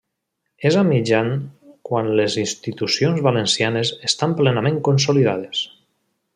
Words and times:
És 0.69 0.77
a 0.79 0.85
mitjan 0.87 1.29
quan 1.89 2.09
les 2.21 2.39
institucions 2.45 3.21
valencianes 3.29 3.95
estan 4.11 4.37
plenament 4.41 4.81
consolidades. 4.91 5.65